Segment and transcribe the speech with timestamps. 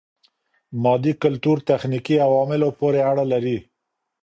[0.83, 3.57] مادي کلتور تخنیکي عواملو پوري اړه لري.